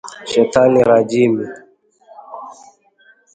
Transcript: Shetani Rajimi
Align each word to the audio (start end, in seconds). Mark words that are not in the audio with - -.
Shetani 0.31 0.81
Rajimi 0.89 1.45